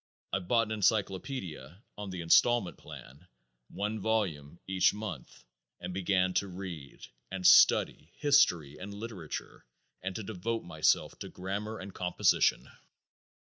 [0.33, 3.27] I bought an encyclopedia on the installment plan,
[3.67, 5.43] one volume each month,
[5.79, 9.63] and began to read and study history and literature
[10.01, 12.67] and to devote myself to grammar and composition.